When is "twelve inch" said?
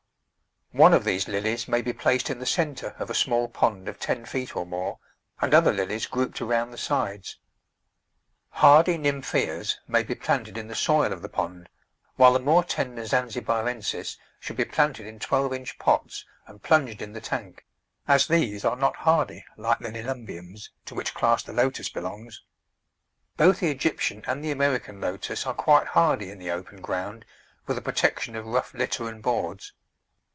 15.19-15.77